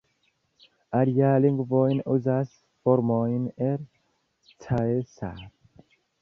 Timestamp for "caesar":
4.67-5.47